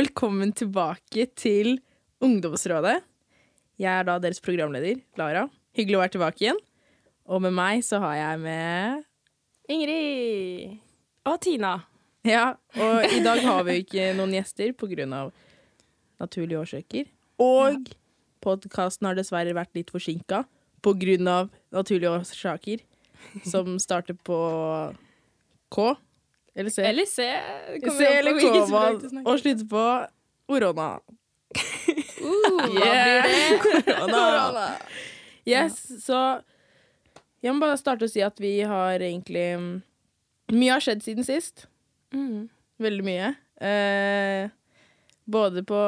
[0.00, 1.74] og velkommen tilbake til
[2.24, 3.02] Ungdomsrådet.
[3.76, 5.42] Jeg er da deres programleder, Lara.
[5.76, 6.60] Hyggelig å være tilbake igjen.
[7.28, 9.02] Og med meg så har jeg med
[9.68, 10.78] Ingrid.
[11.28, 11.74] Og Tina.
[12.24, 15.34] Ja, og i dag har vi ikke noen gjester av
[16.16, 17.04] naturlige årsaker.
[17.36, 17.92] Og
[18.40, 20.46] podkasten har dessverre vært litt forsinka
[21.28, 22.80] av naturlige årsaker,
[23.44, 24.40] som starter på
[25.68, 25.92] K.
[26.54, 26.82] Eller C.
[26.82, 27.22] Eller C.
[27.22, 29.30] C eller kommer an på hvilket K, språk du snakker.
[29.30, 29.84] og slutter på
[30.56, 30.90] Orona.
[32.20, 33.26] Uh, Yeah.
[33.86, 34.66] Korona.
[35.48, 36.18] Yes, så
[37.40, 39.46] jeg må bare starte å si at vi har egentlig
[40.50, 41.64] Mye har skjedd siden sist.
[42.12, 42.48] Mm.
[42.82, 43.28] Veldig mye.
[43.62, 44.50] Eh,
[45.30, 45.78] både, på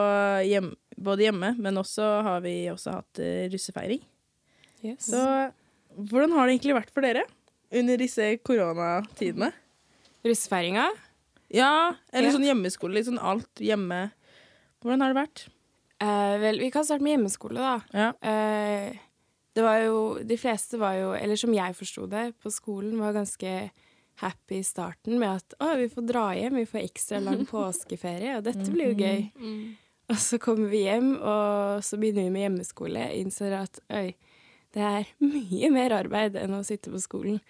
[0.47, 0.69] hjem,
[1.03, 4.05] både hjemme, men også har vi også hatt eh, russefeiring.
[4.87, 5.09] Yes.
[5.11, 5.23] Så
[5.99, 7.25] hvordan har det egentlig vært for dere
[7.75, 9.51] under disse koronatidene?
[10.25, 10.89] Russefeiringa?
[11.53, 12.35] Ja, eller Ja.
[12.37, 12.95] sånn hjemmeskole.
[12.95, 14.11] Litt sånn alt hjemme.
[14.83, 15.49] Hvordan har det vært?
[16.01, 17.81] Eh, vel, vi kan starte med hjemmeskole, da.
[17.93, 18.09] Ja.
[18.23, 18.97] Eh,
[19.55, 23.13] det var jo De fleste var jo, eller som jeg forsto det, på skolen var
[23.13, 23.71] ganske
[24.23, 28.37] happy i starten med at å, vi får dra hjem, vi får ekstra lang påskeferie,
[28.39, 29.77] og dette blir jo gøy.
[30.11, 33.07] Og så kommer vi hjem, og så begynner vi med hjemmeskole.
[33.21, 34.15] Innser at oi,
[34.75, 37.41] det er mye mer arbeid enn å sitte på skolen.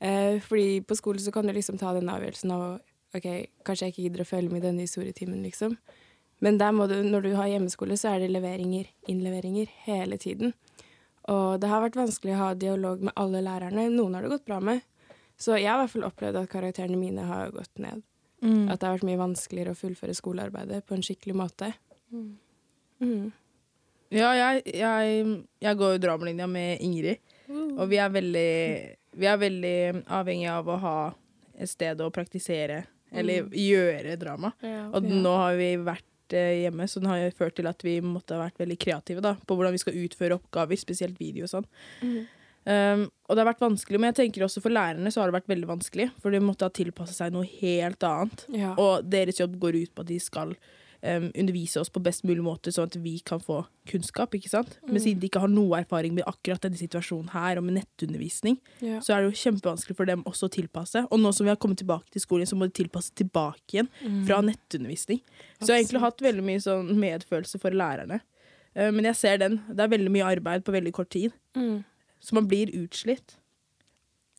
[0.00, 2.62] Eh, fordi på skolen så kan du liksom ta den avgjørelsen av
[3.16, 3.26] OK,
[3.66, 5.74] kanskje jeg ikke gidder å følge med i denne historietimen, liksom.
[6.40, 10.54] Men der må du, når du har hjemmeskole, så er det leveringer, innleveringer, hele tiden.
[11.28, 13.90] Og det har vært vanskelig å ha dialog med alle lærerne.
[13.92, 14.80] Noen har det gått bra med.
[15.40, 18.00] Så jeg har i hvert fall opplevd at karakterene mine har gått ned.
[18.72, 21.68] At det har vært mye vanskeligere å fullføre skolearbeidet på en skikkelig måte.
[23.04, 23.32] Mm.
[24.16, 25.26] Ja, jeg, jeg,
[25.60, 27.20] jeg går jo dramalinja med Ingrid,
[27.52, 28.50] og vi er veldig
[29.16, 30.96] Vi er veldig avhengig av å ha
[31.58, 34.52] et sted å praktisere, eller gjøre drama.
[34.94, 35.16] Og Ja.
[35.24, 38.44] nå har vi vært eh, hjemme, så den har ført til at vi måtte ha
[38.48, 41.66] vært veldig kreative da, på hvordan vi skal utføre oppgaver, spesielt video og sånn.
[42.60, 45.38] Um, og det har vært vanskelig, men jeg tenker også for lærerne så har det
[45.40, 48.44] vært veldig vanskelig, for de måtte ha tilpasset seg noe helt annet.
[48.52, 48.74] Ja.
[48.78, 50.52] Og deres jobb går ut på at de skal
[51.02, 54.34] um, undervise oss på best mulig måte, sånn at vi kan få kunnskap.
[54.36, 54.78] ikke sant?
[54.86, 58.58] Men siden de ikke har noe erfaring med akkurat denne situasjonen her, og med nettundervisning,
[58.80, 59.00] Ja.
[59.00, 61.06] så er det jo kjempevanskelig for dem også å tilpasse.
[61.10, 63.88] Og nå som vi har kommet tilbake til skolen, så må de tilpasse tilbake igjen
[64.26, 65.20] fra nettundervisning.
[65.60, 68.20] Så jeg har egentlig hatt veldig mye sånn medfølelse for lærerne.
[68.76, 69.62] Uh, men jeg ser den.
[69.68, 71.32] Det er veldig mye arbeid på veldig kort tid.
[71.56, 71.84] Mm.
[72.20, 73.36] Så man blir utslitt.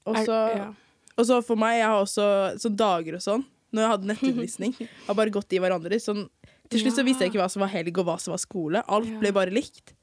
[0.05, 0.73] Og så ja.
[1.17, 2.27] og så for meg, jeg har også
[2.61, 4.73] sånn dager og sånn, når jeg hadde nettundervisning,
[5.07, 5.99] har bare gått i hverandre.
[6.01, 6.27] Sånn,
[6.71, 8.81] til slutt så visste jeg ikke hva som var helg og hva som var skole.
[8.87, 9.19] Alt Ja.
[9.21, 9.93] ble bare likt.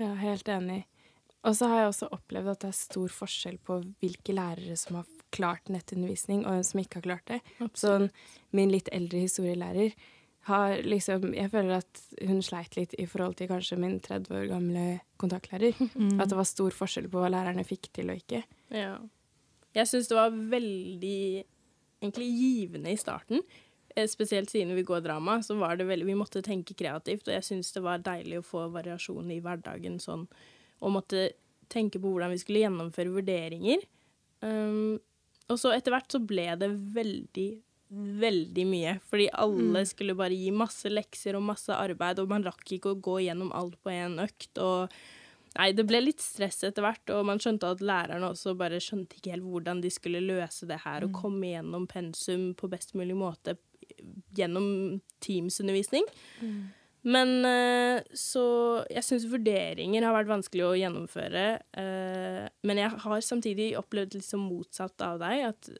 [0.00, 0.84] Ja, helt enig.
[1.44, 4.96] Og så har jeg også opplevd at det er stor forskjell på hvilke lærere som
[5.00, 7.40] har klart nettundervisning, og hvem som ikke har klart det.
[7.78, 8.10] Sånn,
[8.52, 9.94] min litt eldre historielærer
[10.48, 14.46] har liksom Jeg føler at hun sleit litt i forhold til kanskje min 30 år
[14.48, 14.84] gamle
[15.20, 15.74] kontaktlærer.
[16.20, 18.42] At det var stor forskjell på hva lærerne fikk til og ikke.
[18.72, 18.98] Ja.
[19.76, 21.44] Jeg syns det var veldig
[22.02, 23.42] egentlig givende i starten.
[23.96, 27.34] Eh, Spesielt siden vi går drama, så var det veldig Vi måtte tenke kreativt, og
[27.34, 30.26] jeg syns det var deilig å få variasjon i hverdagen sånn,
[30.80, 31.30] og måtte
[31.70, 33.82] tenke på hvordan vi skulle gjennomføre vurderinger.
[34.42, 34.98] Um,
[35.50, 37.48] og så etter hvert så ble det veldig,
[38.22, 38.96] veldig mye.
[39.10, 43.00] Fordi alle skulle bare gi masse lekser og masse arbeid, og man rakk ikke å
[43.02, 44.50] gå gjennom alt på én økt.
[44.58, 44.94] og
[45.58, 49.18] Nei, det ble litt stress etter hvert, og man skjønte at lærerne også bare skjønte
[49.18, 53.16] ikke helt hvordan de skulle løse det her og komme gjennom pensum på best mulig
[53.18, 53.56] måte
[54.36, 56.06] gjennom Teams-undervisning.
[57.02, 61.46] Men eh, så Jeg syns vurderinger har vært vanskelig å gjennomføre.
[61.72, 65.70] eh, men jeg har samtidig opplevd liksom motsatt av deg, at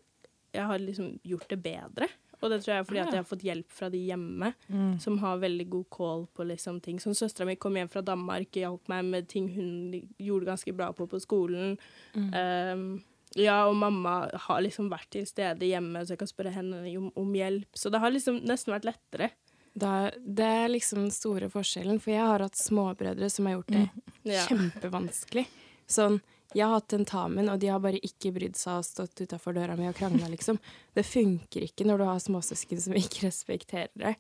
[0.53, 2.09] jeg har liksom gjort det bedre.
[2.41, 4.55] Og det tror jeg er fordi at jeg har fått hjelp fra de hjemme,
[4.99, 6.99] som har veldig god call på liksom ting.
[6.99, 10.89] Som søstera mi kom hjem fra Danmark, hjalp meg med ting hun gjorde ganske bra
[10.97, 11.77] på på skolen.
[12.17, 13.03] Um,
[13.39, 17.13] ja, og mamma har liksom vært til stede hjemme, så jeg kan spørre henne om,
[17.21, 17.69] om hjelp.
[17.79, 19.31] Så det har liksom nesten vært lettere.
[19.79, 23.71] Da, det er liksom den store forskjellen, for jeg har hatt småbrødre som har gjort
[23.77, 23.87] det
[24.27, 24.43] Ja.
[24.51, 25.47] kjempevanskelig.
[25.91, 26.19] Sånn,
[26.55, 29.77] jeg har hatt tentamen, og de har bare ikke brydd seg og stått utafor døra
[29.79, 30.59] mi og krangla, liksom.
[30.99, 34.17] Det funker ikke når du har småsøsken som ikke respekterer deg.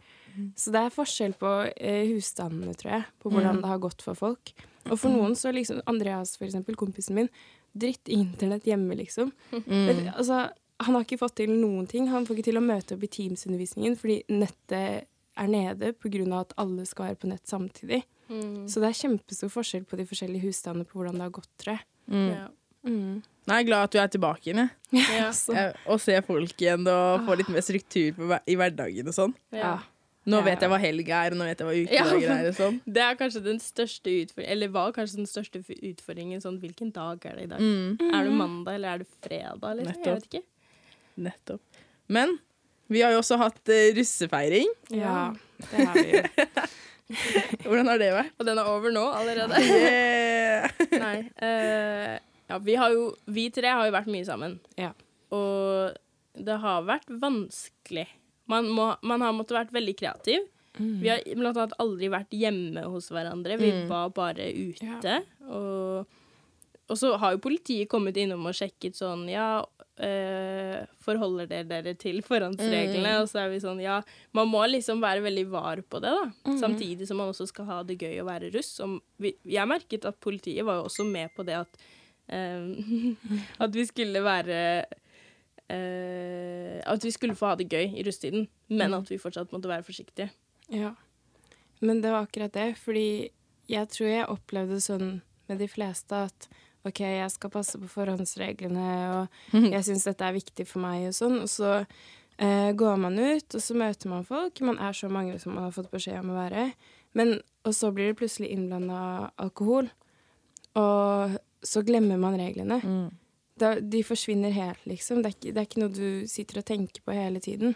[0.54, 4.14] Så det er forskjell på eh, husstandene, tror jeg, på hvordan det har gått for
[4.14, 4.54] folk.
[4.86, 7.28] Og for noen så liksom Andreas, for eksempel, kompisen min,
[7.76, 9.32] dritt internett hjemme, liksom.
[9.50, 10.50] Det, altså,
[10.80, 12.08] han har ikke fått til noen ting.
[12.08, 15.06] Han får ikke til å møte opp i Teams-undervisningen fordi nettet
[15.36, 16.40] er nede pga.
[16.40, 18.02] at alle skal være på nett samtidig.
[18.30, 21.76] Så det er kjempestor forskjell på de forskjellige husstandene på hvordan det har gått, tror
[21.76, 21.84] jeg.
[22.10, 22.48] Ja.
[22.86, 23.22] Mm.
[23.46, 25.02] Nei, jeg er glad at du er tilbake igjen, jeg.
[25.10, 25.30] Ja.
[25.54, 29.34] Jeg- Og ser folk igjen og får litt mer struktur på, i hverdagen og sånn.
[29.52, 29.78] Ja.
[30.30, 30.44] Nå Ja.
[30.46, 32.36] vet jeg hva helg er, og nå vet jeg hva ukedager Ja.
[32.36, 32.76] er og sånn.
[32.98, 37.26] Det er kanskje den største utfordringen, eller var kanskje den største utfordringen sånn hvilken dag
[37.26, 37.60] er det i dag?
[37.60, 40.04] Mm, Er det mandag, eller er det fredag, liksom?
[40.04, 40.42] Jeg vet ikke.
[41.18, 41.60] nettopp.
[42.08, 42.38] Men
[42.90, 44.70] vi har jo også hatt uh, russefeiring.
[44.90, 45.32] ja,
[45.70, 46.22] det har vi jo.
[47.66, 48.32] Hvordan har det vært?
[48.38, 49.58] Og den er over nå allerede.
[50.60, 50.68] Yeah.
[50.92, 51.18] Nei.
[51.40, 52.18] Uh,
[52.50, 54.58] ja, vi har jo Vi tre har jo vært mye sammen.
[54.76, 54.90] Ja.
[55.32, 55.94] Og
[56.36, 58.04] det har vært vanskelig.
[58.50, 60.46] Man, må, man har måttet vært veldig kreativ.
[60.80, 63.56] Vi har blant annet aldri vært hjemme hos hverandre.
[63.60, 63.88] Vi Mm.
[63.90, 65.16] var bare ute.
[65.50, 66.06] Og,
[66.88, 69.60] og så har jo politiet kommet innom og sjekket sånn Ja,
[70.00, 73.12] øh, forholder dere dere til forhåndsreglene?
[73.16, 73.20] Mm.
[73.24, 73.98] Og så er vi sånn Ja,
[74.32, 76.56] man må liksom være veldig var på det, da.
[76.62, 78.72] Samtidig som man også skal ha det gøy å være russ.
[79.20, 81.82] Vi, jeg merket at politiet var jo også med på det at
[82.32, 83.18] øh,
[83.66, 84.84] At vi skulle være
[85.70, 89.70] eh, At vi skulle få ha det gøy i russetiden, men at vi fortsatt måtte
[89.70, 90.30] være forsiktige.
[90.70, 90.94] Ja.
[91.80, 93.30] Men det var akkurat det, fordi
[93.70, 95.20] jeg tror jeg opplevde sånn
[95.50, 96.48] med de fleste at
[96.88, 101.16] OK, jeg skal passe på forhåndsreglene, og jeg syns dette er viktig for meg, og
[101.16, 101.36] sånn.
[101.44, 104.62] Og så eh, går man ut, og så møter man folk.
[104.64, 106.70] Man er så mange som man har fått beskjed om å være.
[107.18, 109.90] Men, og så blir det plutselig innblanda alkohol,
[110.78, 111.36] og
[111.66, 112.78] så glemmer man reglene.
[112.80, 113.08] Mm.
[113.60, 115.20] Da, de forsvinner helt, liksom.
[115.20, 117.74] Det er, ikke, det er ikke noe du sitter og tenker på hele tiden.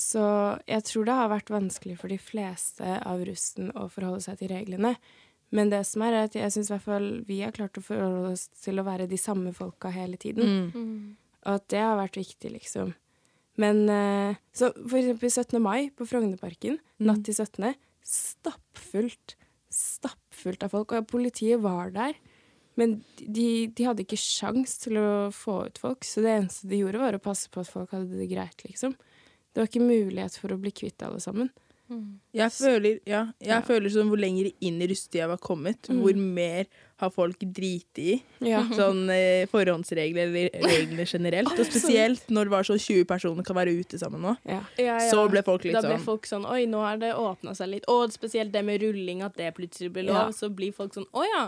[0.00, 0.22] Så
[0.68, 4.52] jeg tror det har vært vanskelig for de fleste av russen å forholde seg til
[4.52, 4.94] reglene.
[5.54, 7.84] Men det som er, er at jeg syns i hvert fall vi har klart å
[7.84, 10.70] forholde oss til å være de samme folka hele tiden.
[10.70, 10.98] Mm.
[11.44, 12.94] Og at det har vært viktig, liksom.
[13.60, 15.58] Men eh, så for eksempel 17.
[15.62, 17.74] mai på Frognerparken, natt til 17.
[18.06, 19.36] Stappfullt.
[19.74, 20.94] Stappfullt av folk.
[20.96, 22.16] Og politiet var der.
[22.80, 23.46] Men de,
[23.76, 27.18] de hadde ikke sjans til å få ut folk, så det eneste de gjorde, var
[27.18, 28.96] å passe på at folk hadde det greit, liksom.
[29.52, 31.50] Det var ikke mulighet for å bli kvitt alle sammen.
[32.30, 33.56] Jeg føler, ja, jeg Ja.
[33.66, 36.68] føler som hvor lenger inn i russetida var kommet, hvor mer
[37.02, 38.22] har folk driti i.
[38.46, 38.60] Ja.
[38.78, 41.50] Sånn eh, forhåndsregler eller regler generelt.
[41.58, 44.36] Og spesielt når det var sånn 20 personer kan være ute sammen nå.
[44.46, 44.60] ja.
[45.10, 47.72] Så ble folk litt Da ble sånn folk sånn Oi, nå har det åpna seg
[47.74, 47.88] litt.
[47.90, 50.28] Og spesielt det med rulling, at det plutselig ble lov.
[50.28, 50.30] Ja.
[50.30, 51.42] Så blir folk sånn Å ja.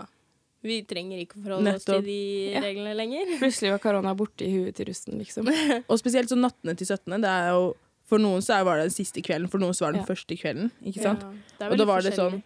[0.63, 2.17] Vi trenger ikke forholde oss til de
[2.53, 2.61] Ja.
[2.63, 3.33] reglene lenger.
[3.43, 5.49] Plutselig var korona borte i huet til russen, liksom.
[5.91, 7.19] Og spesielt sånn nattene til 17.
[7.21, 7.73] Det er jo
[8.07, 10.13] For noen så var det den siste kvelden, for noen så var det den Ja.
[10.13, 10.71] første kvelden.
[10.85, 11.21] Ikke sant?
[11.59, 12.41] Ja, Og da var det sånn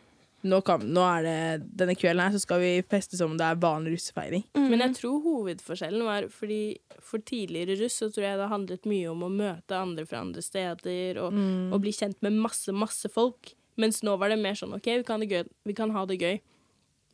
[0.45, 3.43] nå, kan, nå er det denne kvelden her, så skal vi feste som om det
[3.43, 4.43] er vanlig russefeiring.
[4.55, 9.09] Men jeg tror hovedforskjellen var fordi for tidligere russ så tror jeg det handlet mye
[9.11, 11.73] om å møte andre fra andre steder og, Mm.
[11.73, 13.53] og bli kjent med masse, masse folk.
[13.77, 16.19] Mens nå var det mer sånn OK, vi kan, det gøy, vi kan ha det
[16.21, 16.39] gøy,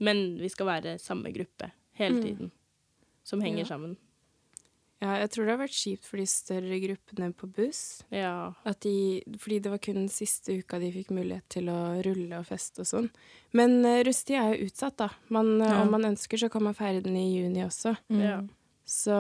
[0.03, 2.51] men vi skal være samme gruppe hele tiden.
[3.23, 3.69] Som henger Ja.
[3.75, 3.95] sammen.
[5.03, 8.03] Ja, jeg tror det har vært kjipt for de større gruppene på buss.
[8.09, 8.53] Ja.
[8.63, 12.37] At de, fordi det var kun den siste uka de fikk mulighet til å rulle
[12.39, 13.09] og feste og sånn.
[13.51, 15.09] Men uh, russetid er jo utsatt, da.
[15.29, 15.81] Man, eh, Ja.
[15.83, 17.97] Om man ønsker, så kan man feire den i juni også.
[18.15, 18.41] ja.
[18.85, 19.15] Så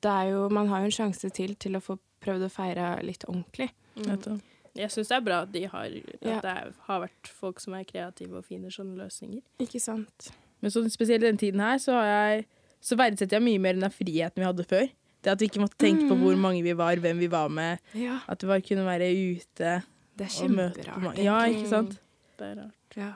[0.00, 3.02] det er jo Man har jo en sjanse til til å få prøvd å feire
[3.02, 3.70] litt ordentlig.
[3.96, 4.40] Nettopp.
[4.78, 6.40] Jeg syns det er bra at, de har, at Ja.
[6.40, 9.42] det er, har vært folk som er kreative og finner sånne løsninger.
[9.58, 10.30] Ikke sant?
[10.62, 12.46] Men så, spesielt den tiden her, så, har jeg,
[12.80, 14.86] så verdsetter jeg mye mer den friheten vi hadde før.
[15.22, 17.78] Det at vi ikke måtte tenke på hvor mange vi var, hvem vi var med.
[17.94, 18.20] Ja.
[18.28, 19.82] At vi bare kunne være ute
[20.16, 21.22] Det er og møte på mange.
[21.24, 21.98] Ja, ikke sant?
[22.38, 22.96] Det er rart.
[22.96, 23.12] Ja.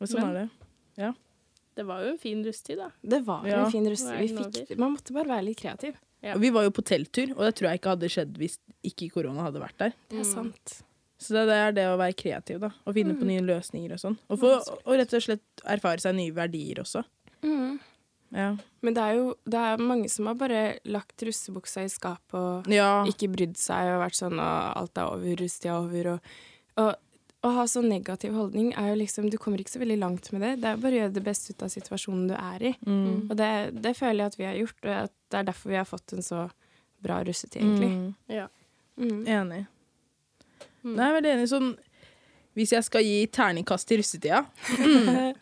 [0.00, 0.50] Og sånn Men- er det.
[1.74, 2.90] Det var jo en fin rusttid, da.
[3.02, 3.64] Det var Ja.
[3.64, 4.78] en fin rusttid.
[4.78, 5.96] Man måtte bare være litt kreativ.
[6.24, 6.34] Ja.
[6.34, 9.10] Og vi var jo på telttur, og det tror jeg ikke hadde skjedd hvis ikke
[9.12, 9.92] korona hadde vært der.
[10.08, 10.30] Det er Mm.
[10.32, 10.76] sant.
[11.20, 12.70] Så det er det å være kreativ, da.
[12.86, 14.16] Og finne på nye løsninger og sånn.
[14.28, 14.54] Og, få,
[14.84, 17.04] og rett og slett erfare seg nye verdier også.
[17.44, 17.78] Mm.
[18.34, 18.48] Ja.
[18.82, 22.66] Men det er jo det er mange som har bare lagt russebuksa i skapet og
[22.72, 23.04] ja.
[23.06, 26.08] ikke brydd seg og vært sånn og alt er over, russetida er over.
[26.14, 26.20] Og,
[26.82, 27.13] og
[27.44, 30.44] å ha sånn negativ holdning er jo liksom Du kommer ikke så veldig langt med
[30.44, 30.52] det.
[30.62, 32.72] Det er bare å gjøre det beste ut av situasjonen du er i.
[32.86, 33.28] Mm.
[33.28, 33.50] Og det,
[33.84, 36.14] det føler jeg at vi har gjort, og at det er derfor vi har fått
[36.16, 36.44] en så
[37.04, 37.90] bra russetid, egentlig.
[37.92, 38.10] Mm.
[38.32, 38.46] Ja.
[38.96, 39.20] Mm.
[39.28, 39.62] Enig.
[40.84, 40.94] Mm.
[40.94, 41.48] Nei, jeg er veldig enig.
[41.52, 41.70] Sånn,
[42.56, 44.44] hvis jeg skal gi terningkast til russetida.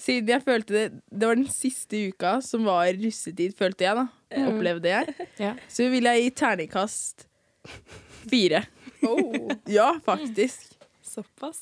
[0.00, 4.06] Siden jeg følte det Det var den siste uka som var russetid, følte jeg, da.
[4.48, 5.28] Opplevde jeg.
[5.40, 5.54] Ja.
[5.68, 7.26] Så vil jeg gi terningkast
[8.30, 8.64] fire.
[9.06, 10.79] Oh, Ja, faktisk.
[11.10, 11.60] Såpass.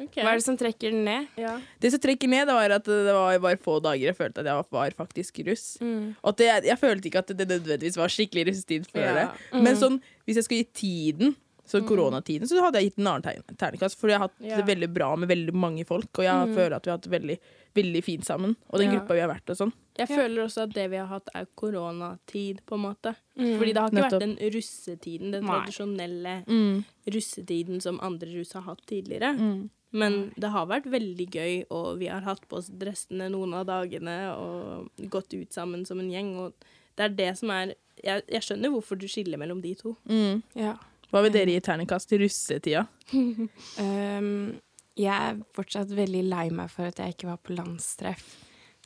[0.00, 0.22] Okay.
[0.24, 1.26] Hva er det som trekker den ned?
[1.36, 1.58] Ja.
[1.80, 4.64] Det som trekker ned, var at det var bare få dager jeg følte at jeg
[4.72, 5.66] var faktisk russ.
[5.82, 9.12] Og at det, jeg følte ikke at det nødvendigvis var skikkelig russetid før Ja.
[9.18, 9.60] det.
[9.60, 11.36] Men sånn, hvis jeg skulle gi tiden,
[11.70, 13.94] Så koronatiden så hadde jeg gitt en annen ternekast.
[14.00, 14.56] For jeg har hatt Ja.
[14.56, 17.38] det veldig bra med veldig mange folk, og jeg føler at vi har hatt veldig,
[17.74, 18.56] veldig fint sammen.
[18.70, 18.98] Og den Ja.
[18.98, 19.72] gruppa vi har vært og sånn.
[19.98, 20.16] Jeg Ja.
[20.16, 23.14] føler også at det vi har hatt, er koronatid, på en måte.
[23.38, 23.58] Mm.
[23.58, 24.12] Fordi det har ikke Nettopp.
[24.12, 25.50] vært den russetiden, den Nei.
[25.60, 26.84] tradisjonelle Mm.
[27.08, 29.68] russetiden som andre russ har hatt tidligere.
[29.92, 33.66] Men det har vært veldig gøy, og vi har hatt på oss dressene noen av
[33.66, 36.36] dagene og gått ut sammen som en gjeng.
[36.38, 36.52] Og
[36.96, 39.94] det er det som er Jeg, jeg skjønner hvorfor du skiller mellom de to.
[40.08, 40.42] Mm.
[40.54, 40.74] Ja.
[41.12, 42.88] Hva vil dere gi terningkast til russetida?
[43.12, 44.54] Um,
[45.00, 48.26] jeg er fortsatt veldig lei meg for at jeg ikke var på landstreff.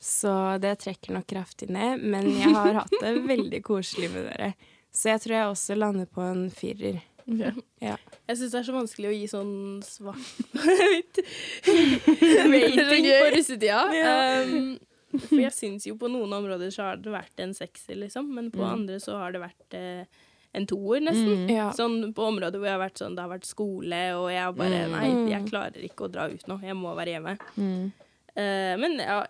[0.01, 0.31] Så
[0.61, 2.03] det trekker nok kraftig ned.
[2.03, 4.53] Men jeg har hatt det veldig koselig med dere.
[4.95, 7.01] Så jeg tror jeg også lander på en firer.
[7.25, 7.51] Ja.
[7.81, 10.43] Jeg syns det er så vanskelig å gi sånn svart
[12.53, 13.81] rating på russetida.
[14.45, 14.75] Um,
[15.15, 18.29] for jeg syns jo på noen områder så har det vært en sekser, liksom.
[18.35, 20.23] Men på andre så har det vært eh,
[20.55, 21.45] en toer, nesten.
[21.51, 21.69] Ja.
[21.75, 24.65] Sånn på områder hvor jeg har vært sånn, det har vært skole, og jeg bare
[24.65, 26.59] bare Nei, jeg klarer ikke å dra ut nå.
[26.65, 27.35] Jeg må være hjemme.
[28.35, 29.21] Eh, men ja,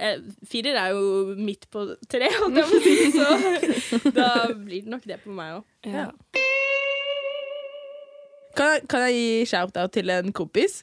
[0.50, 4.96] firer er jo midt på tre, holdt jeg på å si, så da blir det
[4.96, 5.67] nok det på meg òg.
[5.86, 6.10] Ja.
[8.55, 10.79] Kan kan jeg gi shout-out til en kompis?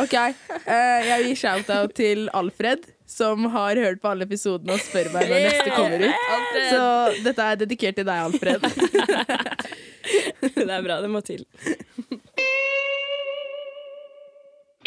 [0.00, 0.16] OK.
[0.64, 5.28] Uh, jeg gir shout-out til Alfred, som har hørt på alle episodene og spør meg
[5.30, 6.14] når neste kommer ut.
[6.72, 6.82] Så
[7.26, 8.60] dette er dedikert til deg, Alfred.
[10.40, 11.00] Det er bra.
[11.02, 11.44] Det må til.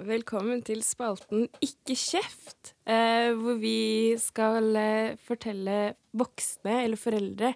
[0.00, 7.52] Velkommen til spalten Ikke kjeft, eh, hvor vi skal eh, fortelle voksne eller foreldre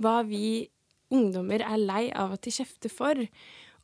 [0.00, 0.68] hva vi
[1.10, 3.18] ungdommer er lei av at de kjefter for.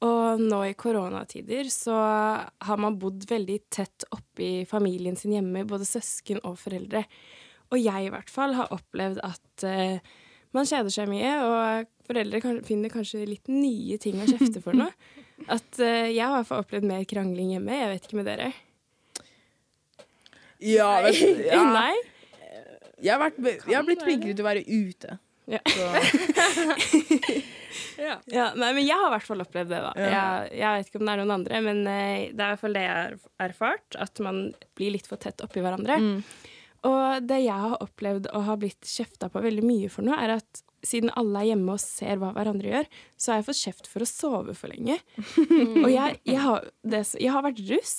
[0.06, 5.88] Og nå i koronatider så har man bodd veldig tett oppi familien sin hjemme, både
[5.88, 7.04] søsken og foreldre.
[7.72, 9.98] Og jeg i hvert fall har opplevd at eh,
[10.54, 14.90] man kjeder seg mye, og foreldre finner kanskje litt nye ting å kjefte for nå.
[15.44, 17.76] At uh, jeg har i hvert fall opplevd mer krangling hjemme.
[17.76, 18.50] Jeg vet ikke med dere.
[20.64, 21.62] Ja, vet ja.
[21.80, 21.94] Nei?
[22.96, 25.18] Jeg, har vært, jeg har blitt flinkere til å være ute.
[25.46, 25.60] Ja.
[25.68, 25.84] Så,
[27.96, 28.18] Ja.
[28.28, 29.92] Ja, nei, men jeg har i hvert fall opplevd det, da.
[29.96, 30.08] Ja.
[30.10, 32.62] Jeg, jeg vet ikke om det er noen andre, men uh, det er i hvert
[32.62, 33.16] fall det jeg har
[33.46, 33.98] erfart.
[34.00, 34.42] At man
[34.76, 35.96] blir litt for tett oppi hverandre.
[36.86, 40.36] Og det jeg har opplevd og har blitt kjefta på veldig mye for nå, er
[40.36, 43.90] at siden alle er hjemme og ser hva hverandre gjør, så har jeg fått kjeft
[43.90, 44.98] for å sove for lenge.
[45.84, 47.96] og jeg, jeg, har, det, jeg har vært russ,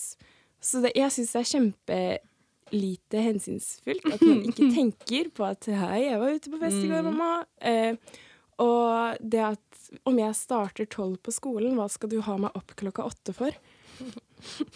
[0.63, 6.07] så det, jeg syns det er kjempelite hensynsfullt at man ikke tenker på at 'hei,
[6.07, 7.43] jeg var ute på fest i går, mamma'.
[7.59, 8.23] Eh,
[8.63, 12.73] og det at om jeg starter tolv på skolen, hva skal du ha meg opp
[12.79, 13.53] klokka åtte for?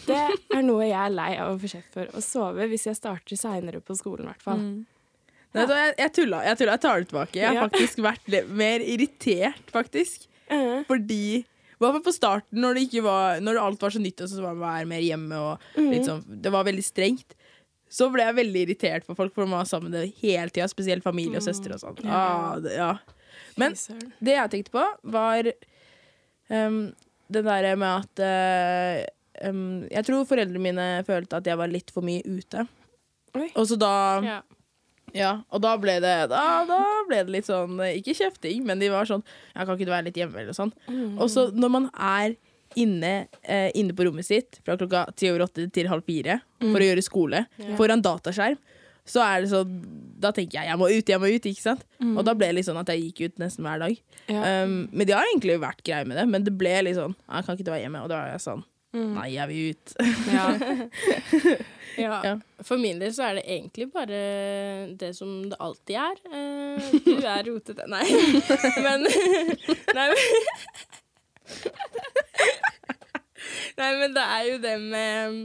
[0.06, 0.16] Det
[0.56, 2.10] er noe jeg er lei av å få kjeft for.
[2.18, 4.62] Å sove hvis jeg starter seinere på skolen, i hvert fall.
[5.52, 5.78] Nei, ja.
[5.84, 6.42] jeg, jeg tulla.
[6.46, 6.74] Jeg tulla.
[6.76, 7.38] Jeg tar det tilbake.
[7.38, 7.64] Jeg har Ja.
[7.68, 10.26] faktisk vært litt mer irritert, faktisk.
[10.48, 11.44] Eh, Fordi i
[11.82, 14.42] hvert fall på starten, når, det ikke var, når alt var så nytt, og så
[14.44, 17.34] var man mer hjemme, og litt sånn, det var veldig strengt,
[17.92, 20.68] så ble jeg veldig irritert på folk, for å var sammen med det hele tida,
[20.70, 21.98] spesielt familie og søstre og sånn.
[22.06, 22.92] Ah, ja.
[23.60, 23.74] Men
[24.22, 25.50] det jeg tenkte på, var
[26.48, 26.78] um,
[27.32, 29.02] det derre med at eh,
[29.48, 32.66] um, Jeg tror foreldrene mine følte at jeg var litt for mye ute.
[33.38, 33.48] Oi.
[33.56, 33.92] Og så da
[34.24, 34.38] Ja.
[35.16, 38.78] ja, og da ble det da, da ble det litt sånn eh, Ikke kjefting, men
[38.82, 39.22] de var sånn
[39.54, 40.72] Ja, kan ikke du være litt hjemme, eller sånn.
[41.18, 42.34] Og så når man er
[42.76, 46.80] inne, eh, inne på rommet sitt fra klokka ti over åtte til halv fire for
[46.80, 47.42] å gjøre skole,
[47.76, 48.56] foran dataskjerm,
[49.04, 49.72] så er det sånn
[50.22, 51.82] Da tenker jeg jeg må ut, jeg må ut, ikke sant?
[52.00, 53.96] Og da ble det litt sånn at jeg gikk ut nesten hver dag.
[54.30, 54.62] Ja.
[54.62, 57.44] Um, men de har egentlig vært greie med det, men det ble litt sånn Jeg
[57.48, 58.04] Kan ikke du være hjemme?
[58.04, 59.94] Og da var jeg sånn Nei, jeg vil ut.
[61.98, 62.20] Ja.
[62.24, 62.36] Ja.
[62.64, 64.18] For min del så er det egentlig bare
[64.96, 66.20] det som det alltid er.
[66.24, 68.06] Uh, du er rotete Nei.
[68.80, 69.04] Men
[69.92, 70.16] Nei, men
[73.76, 75.42] Nei, men det er jo det med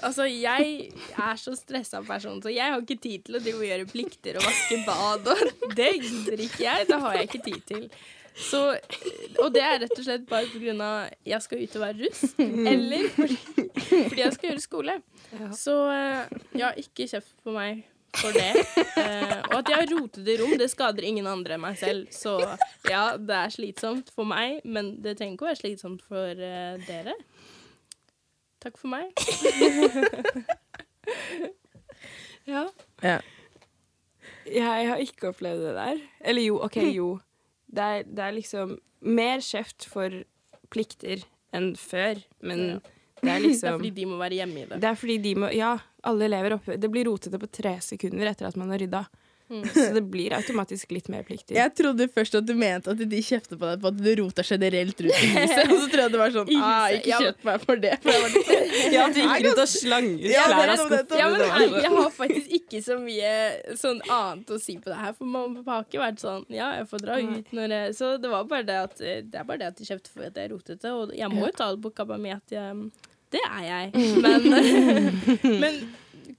[0.00, 0.88] Altså, jeg
[1.20, 4.78] er så stressa person, så jeg har ikke tid til å gjøre plikter og vaske
[4.86, 6.86] bad, og det gidder ikke jeg.
[6.88, 7.82] Det har jeg ikke tid til.
[8.36, 8.60] Så,
[9.42, 13.08] og det er rett og slett bare av jeg skal ut og være russ, eller
[13.14, 13.36] fordi,
[13.76, 14.94] fordi jeg skal gjøre skole.
[15.34, 15.50] Ja.
[15.56, 17.82] Så eh, ja, ikke kjeft på meg
[18.16, 18.50] for det.
[19.00, 22.08] Eh, og at jeg har rotete rom, det skader ingen andre enn meg selv.
[22.14, 22.32] Så
[22.88, 26.74] ja, det er slitsomt for meg, men det trenger ikke å være slitsomt for uh,
[26.88, 27.14] dere.
[28.60, 29.06] Takk for meg.
[32.50, 32.66] ja.
[33.04, 33.18] Ja.
[34.50, 35.96] Jeg har ikke opplevd det der.
[36.20, 37.08] Eller jo, OK, jo.
[37.70, 40.22] Det er, det er liksom mer kjeft for
[40.70, 41.22] plikter
[41.56, 44.76] enn før, men det er Det er liksom fordi de må være hjemme i det.
[44.80, 45.74] Det er fordi de må Ja,
[46.08, 49.02] alle elever oppe Det blir rotete på tre sekunder etter at man har rydda.
[49.50, 49.64] Mm.
[49.74, 51.56] Så det blir automatisk litt mer plikter.
[51.58, 54.46] Jeg trodde først at du mente at de kjefter på deg på at du roter
[54.46, 55.64] generelt rundt i huset.
[55.72, 57.96] Og så tror jeg det var sånn ah, Ikke kjeft meg for det.
[58.04, 60.62] For jeg var litt sånn, Ja, at du gikk rundt og slang ut Ja, klær
[60.62, 61.10] av nettopp, nettopp.
[61.10, 61.20] skuffen.
[61.20, 63.34] Ja, men Det var ærlig, så- jeg har faktisk ikke så mye
[63.82, 65.12] sånn annet å si på det her.
[65.18, 67.94] For mamma og pappa har ikke vært sånn Ja, jeg får dra ut når jeg
[67.98, 70.38] Så det var bare det at Det er bare det at de kjefter for at
[70.38, 70.94] jeg er rotete.
[70.94, 72.90] Og jeg må jo ta det på kabba mi at jeg
[73.34, 73.90] Det er jeg.
[74.22, 75.76] Men, men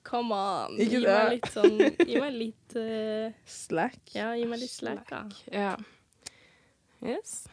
[0.07, 0.75] come on.
[0.79, 1.15] Ikke Gi det.
[1.15, 1.77] meg litt sånn
[2.07, 3.99] Gi meg litt uh, Slack.
[4.15, 5.23] Ja, gi meg litt slack, da.
[5.53, 5.75] Ja.
[7.01, 7.43] Yes.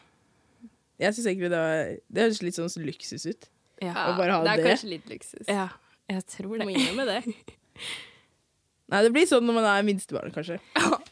[0.99, 3.47] Jeg syns egentlig det var Det høres litt sånn luksus ut.
[3.81, 3.93] Ja.
[4.09, 4.67] Å bare ha det er det.
[4.73, 5.45] kanskje litt luksus.
[5.47, 5.69] ja.
[6.09, 6.65] Jeg tror det.
[6.65, 7.19] Må innrømme det.
[8.89, 10.55] Nei, det blir sånn når man er minstebarn, kanskje.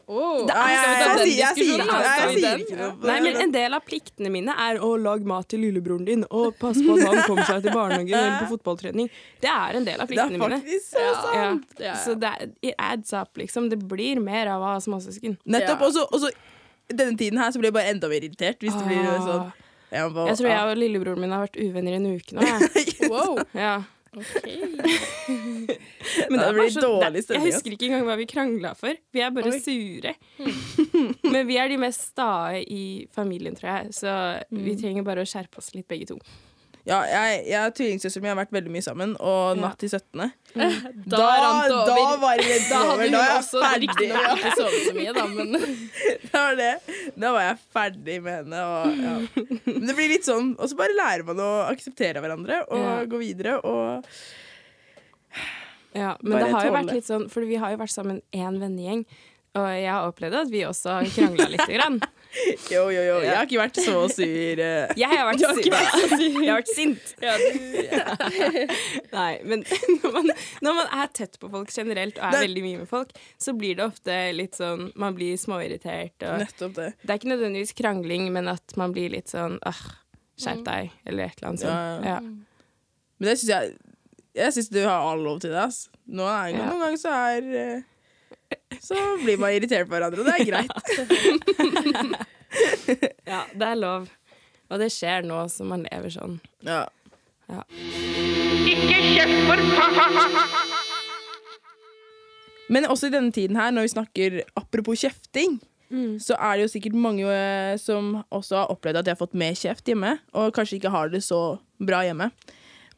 [0.08, 1.96] Oh, Nei, jeg, jeg, jeg, sier ikke noe.
[2.00, 3.08] Skal Jeg sier ikke noe.
[3.10, 6.54] Nei, men En del av pliktene mine er å lage mat til lillebroren din og
[6.62, 9.10] passe på at han kommer seg til barnehagen eller på fotballtrening.
[9.44, 10.62] Det er en del av pliktene mine.
[10.64, 10.64] Det er pliktene mine.
[10.64, 11.76] faktisk så sant.
[11.82, 11.90] Ja.
[11.90, 13.68] Ja, Så det er, it adds up, liksom.
[13.70, 15.36] Det blir mer av å ha småsøsken.
[15.44, 15.82] Nettopp.
[15.90, 16.32] Og så-
[16.88, 18.60] denne tiden her så blir jeg bare enda mer irritert.
[18.64, 19.52] Hvis det blir sånn Ah.
[19.92, 22.42] jeg, bare, Jeg tror jeg og lillebroren min har vært uvenner i en uke nå.
[22.76, 23.10] Jeg.
[23.12, 23.38] Wow.
[23.54, 23.84] Ja.
[24.18, 24.48] OK.
[26.30, 28.94] Men det blir bare så- dårlig stemning, Jeg husker ikke engang hva vi krangla for.
[29.14, 29.60] Vi er bare Oi.
[29.62, 30.14] sure.
[31.34, 32.84] Men vi er de mest stae i
[33.14, 33.94] familien, tror jeg.
[34.00, 34.14] Så
[34.52, 36.20] vi trenger bare å skjerpe oss litt, begge to.
[36.88, 40.22] Ja, jeg, jeg og tvillingsøsteren min har vært veldig mye sammen, og natt til 17.
[40.58, 40.70] Da,
[41.12, 43.90] Da, rant det da var det Da hadde hun jeg også ferdig.
[43.90, 45.52] riktignok ikke sovet så mye, da, men
[46.32, 46.72] Da var, det.
[47.20, 48.64] da var jeg ferdig med henne.
[48.64, 49.16] Og, ja.
[49.68, 52.96] Men det blir litt sånn Og så bare lærer man å akseptere hverandre og Ja.
[53.12, 53.58] gå videre.
[53.62, 54.08] Og
[55.98, 58.58] Ja, men det har jo vært litt sånn, for vi har jo vært sammen én
[58.62, 59.04] vennegjeng.
[59.58, 62.00] Og jeg har opplevd at vi også har krangla lite grann.
[62.74, 63.16] jo, jo, jo.
[63.24, 64.60] Jeg har ikke vært så sur.
[64.64, 64.94] eh.
[65.02, 65.68] Jeg har vært, sint.
[65.68, 67.14] Jeg har vært sint.
[67.24, 67.48] ja, du,
[69.18, 69.64] Nei, men
[70.04, 70.32] når man,
[70.66, 73.54] når man er tett på folk generelt og er Det- veldig mye med folk, så
[73.58, 76.18] blir det ofte litt sånn Man blir småirritert.
[76.28, 76.90] Og Nettopp det.
[77.04, 79.82] det er ikke nødvendigvis krangling, men at man blir litt sånn åh,
[80.38, 82.06] skjerp deg, eller et eller annet sånt.
[82.06, 82.16] ja.
[82.18, 82.20] Ja.
[83.18, 83.78] Men det syns jeg
[84.38, 85.58] Jeg syns du har all lov til det.
[85.64, 85.88] ass.
[86.06, 86.68] Noen, Ja.
[86.70, 87.82] noen ganger så er eh,
[88.84, 90.72] Så blir man irritert på hverandre, og det er greit.
[93.32, 94.08] ja, det er lov.
[94.68, 96.38] Og det skjer nå som man lever sånn.
[96.68, 96.84] Ja.
[98.68, 99.58] Ikke kjeft for!
[102.68, 105.56] Men også i denne tiden her, når vi snakker apropos kjefting,
[106.20, 109.38] så er det jo sikkert mange eh, som også har opplevd at de har fått
[109.40, 111.40] mer kjeft hjemme, og kanskje ikke har det så
[111.80, 112.28] bra hjemme.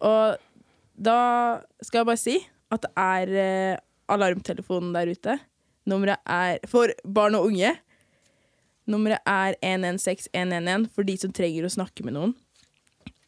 [0.01, 0.39] Og
[0.97, 1.19] da
[1.85, 2.35] skal jeg bare si
[2.73, 3.77] at det er eh,
[4.09, 5.37] alarmtelefonen der ute.
[5.89, 7.71] Nummeret er for barn og unge.
[8.89, 12.33] Nummeret er 116111 for de som trenger å snakke med noen.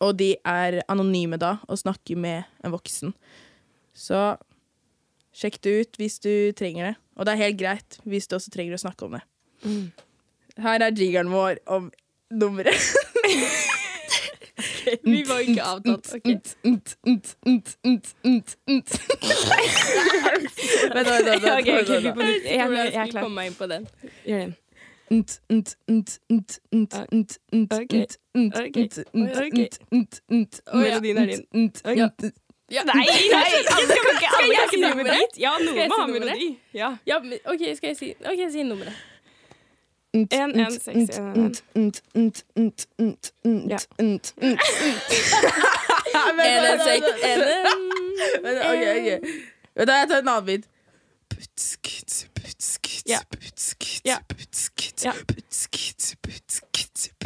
[0.02, 3.14] Og de er anonyme da, og snakker med en voksen.
[3.94, 4.38] Så
[5.36, 6.96] sjekk det ut hvis du trenger det.
[7.18, 9.24] Og det er helt greit hvis du også trenger å snakke om det.
[10.62, 11.92] Her er jiggeren vår om
[12.34, 12.82] nummeret.
[15.06, 16.14] vi var ikke avtalt.
[16.18, 16.26] OK.
[20.94, 21.44] Vent, vent, vent, vent.
[21.44, 22.44] Vent, vent, vent, vent, vent.
[22.46, 23.22] Jeg, er klar.
[23.24, 23.88] komme meg inn på den.
[24.26, 24.56] Gjør den.
[25.12, 30.62] Vent, vent, vent, vent, vent, vent, vent, vent, vent, vent, vent, vent, vent, vent.
[30.74, 31.46] Melodien er din.
[31.54, 32.32] vent, vent.
[32.72, 32.84] Ja.
[32.88, 35.34] Nei, nei, alle kan ikke alle si drive med nummeret?
[35.38, 36.46] Ja, noen må ha melodi.
[36.74, 36.94] Ja.
[37.10, 37.18] Ja,
[37.52, 38.94] OK, skal jeg si OK, si nummeret.
[40.14, 41.42] Vent, En, en, vent, seks, en, en.
[41.42, 43.78] vent, vent, vent, vent, vent, vent, Ja.
[44.00, 45.02] vent, vent, vent.
[46.14, 48.42] Ja, vent, En, en, vent, seks, vent, en, en.
[48.44, 49.10] vent, OK, OK.
[49.76, 50.66] Du, jeg tar en annen bit.
[53.04, 53.20] Ja.
[54.04, 54.20] Ja.
[55.04, 55.14] Ja.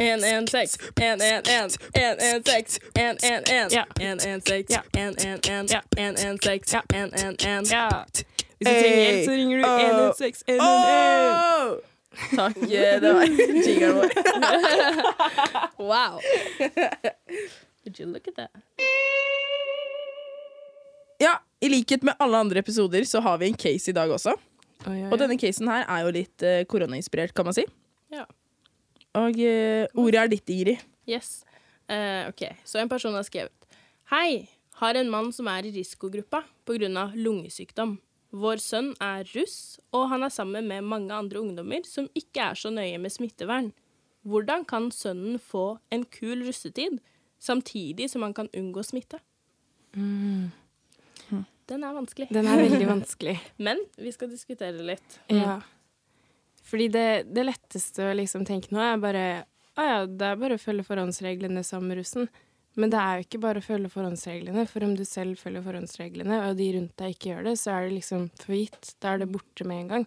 [0.00, 3.86] En, en, seks, en, en, en, en, en, seks, en, en, en, Ja.
[4.00, 4.82] en, en, seks, Ja.
[4.92, 5.82] en, en, en, Ja.
[5.96, 6.82] en, en, seks, Ja.
[6.94, 7.64] en, en, en.
[7.64, 8.04] Ja.
[8.58, 9.84] Hvis du trenger hjelp, så ringer du Hey.
[9.90, 10.62] 116 111.
[10.62, 11.78] Åh!
[12.36, 13.22] Takk, eh, det var
[13.66, 14.08] jiggeren vår.
[15.76, 16.20] Wow.
[17.84, 18.50] Would you look at that?
[21.60, 24.34] I likhet med alle andre episoder så har vi en case i dag også.
[24.86, 27.64] Oi, oi, Og denne casen her er jo litt eh, koronainspirert, kan man si.
[28.12, 28.26] Ja.
[29.16, 30.82] Og eh, ordet er ditt, Ingrid.
[31.08, 31.40] Yes.
[31.88, 33.54] Eh, ok, så en person har skrevet
[34.10, 34.48] Hei,
[34.82, 37.08] har en mann som er i risikogruppa pga.
[37.14, 37.96] lungesykdom.
[38.36, 42.54] Vår sønn er russ, og han er sammen med mange andre ungdommer som ikke er
[42.54, 43.72] så nøye med smittevern.
[44.26, 47.00] Hvordan kan sønnen få en kul russetid,
[47.38, 49.22] samtidig som han kan unngå smitte?
[51.66, 52.28] Den er vanskelig.
[52.34, 53.36] Den er veldig vanskelig.
[53.58, 55.18] Men vi skal diskutere litt.
[55.32, 55.58] Ja.
[56.66, 59.26] Fordi det, det letteste å liksom tenke nå er bare
[59.76, 62.30] Å ja, det er bare å følge forhåndsreglene sammen med russen.
[62.76, 66.42] Men det er jo ikke bare å følge forhåndsreglene, for om du selv følger forhåndsreglene,
[66.44, 68.90] og de rundt deg ikke gjør det, så er det liksom forgitt.
[69.00, 70.04] Da er det borte med en gang.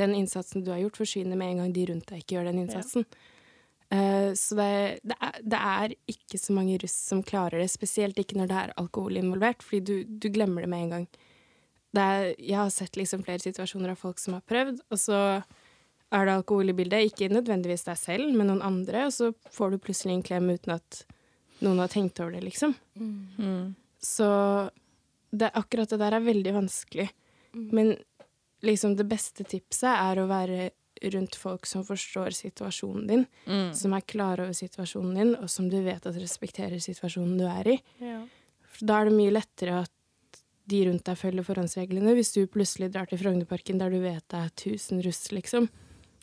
[0.00, 2.62] Den innsatsen du har gjort, forsvinner med en gang de rundt deg ikke gjør den
[2.62, 3.04] innsatsen.
[3.04, 3.35] Eh,
[4.34, 4.70] så det,
[5.06, 8.58] det, er, det er ikke så mange russ som klarer det, spesielt ikke når det
[8.58, 11.06] er alkohol involvert, fordi du, du glemmer det med en gang.
[11.96, 15.20] Det er, jeg har sett liksom flere situasjoner av folk som har prøvd, og så
[16.14, 17.12] er det alkohol i bildet.
[17.12, 20.76] Ikke nødvendigvis deg selv, men noen andre, og så får du plutselig en klem uten
[20.76, 21.04] at
[21.64, 22.74] noen har tenkt over det, liksom.
[22.98, 23.74] Mm.
[24.02, 24.28] Så
[25.30, 27.08] det, akkurat det der er veldig vanskelig.
[27.56, 27.94] Men
[28.66, 30.70] liksom det beste tipset er å være
[31.02, 33.74] rundt folk som forstår situasjonen din, Mm.
[33.74, 37.68] som er klare over situasjonen din, og som du vet at respekterer situasjonen du er
[37.74, 37.82] i.
[38.00, 38.22] Ja.
[38.82, 39.90] Da er det mye lettere at
[40.68, 42.14] de rundt deg følger forhåndsreglene.
[42.14, 45.68] Hvis du plutselig drar til Frognerparken der du vet det er 1000 russ, liksom,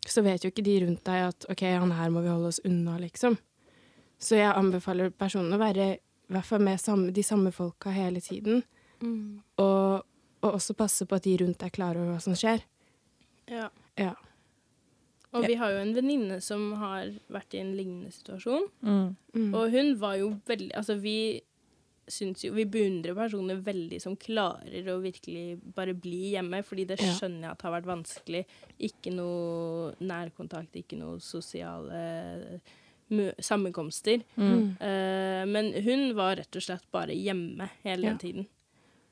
[0.06, 2.60] så vet jo ikke de rundt deg at OK, han her må vi holde oss
[2.66, 3.38] unna, liksom.
[4.20, 6.00] Så jeg anbefaler personen å være i
[6.34, 8.64] hvert fall med samme, de samme folka hele tiden,
[9.58, 10.04] og,
[10.44, 12.62] og også passe på at de rundt deg er klar over hva som skjer.
[13.52, 13.70] Ja.
[14.00, 14.14] Ja.
[15.34, 18.68] Og vi har jo en venninne som har vært i en lignende situasjon.
[18.86, 19.16] Mm.
[19.34, 19.50] Mm.
[19.58, 21.42] Og hun var jo veldig Altså, vi
[22.12, 27.00] syns jo Vi beundrer personer veldig som klarer å virkelig bare bli hjemme, fordi det
[27.00, 28.44] skjønner jeg at har vært vanskelig.
[28.90, 32.60] Ikke noe nærkontakt, ikke noe sosiale
[33.40, 34.24] sammenkomster.
[34.36, 34.76] Mm.
[34.82, 38.10] Uh, men hun var rett og slett bare hjemme hele Ja.
[38.10, 38.48] den tiden.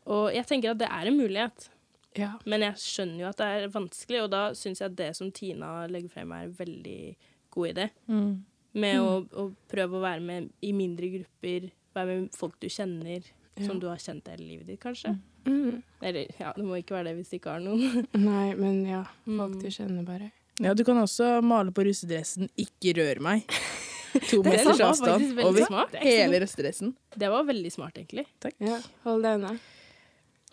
[0.05, 1.69] Og jeg tenker at det er en mulighet,
[2.17, 2.34] Ja.
[2.45, 5.32] men jeg skjønner jo at det er vanskelig, og da syns jeg at det som
[5.32, 7.15] Tina legger frem, er en veldig
[7.52, 7.89] god idé.
[8.08, 8.43] Mm.
[8.74, 13.21] Med å, å prøve å være med i mindre grupper, være med folk du kjenner,
[13.60, 13.65] Ja.
[13.67, 15.12] som du har kjent hele livet ditt, kanskje.
[15.45, 15.82] Mm.
[16.02, 18.06] Eller ja, det må ikke være det hvis du ikke har noen.
[18.15, 19.04] Nei, men ja.
[19.26, 19.62] Folk Mm.
[19.62, 20.32] du kjenner bare.
[20.62, 23.43] Ja, du kan også male på russedressen 'Ikke rør meg'.
[24.32, 25.93] To meters avstand over smart.
[25.95, 26.95] hele russedressen.
[27.15, 28.26] Det var veldig smart, egentlig.
[28.60, 29.54] Ja, hold deg unna.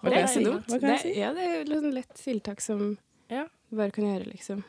[0.02, 0.66] Hva Det er ikke dumt.
[0.68, 2.96] Det, ja, det er et lett tiltak som
[3.30, 3.46] Ja.
[3.72, 4.64] bare kan gjøre, liksom.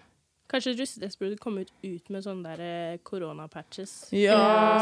[0.50, 4.08] Kanskje russedress burde komme ut, ut med sånne der eh, koronapatches.
[4.12, 4.40] Ja.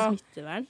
[0.09, 0.67] Og Smittevern.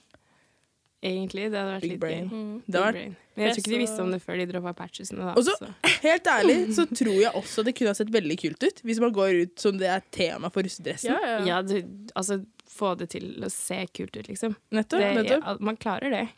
[1.00, 1.44] Egentlig.
[1.52, 2.24] Det hadde vært Big litt brain.
[2.28, 2.34] gøy.
[2.34, 2.62] Mm.
[2.66, 3.12] Det brain.
[3.36, 5.18] Men jeg tror ikke de visste om det før de droppa patchesene.
[5.28, 5.68] Da, Og så- så.
[6.02, 9.12] Helt ærlig så tror jeg også det kunne ha sett veldig kult ut hvis man
[9.14, 11.12] går ut som det er tema for russedressen.
[11.14, 11.44] Ja, ja.
[11.46, 11.78] Ja, du,
[12.16, 14.56] altså få det til å se kult ut, liksom.
[14.74, 14.98] Nettopp.
[14.98, 16.28] Det, nettopp, ja, man klarer det.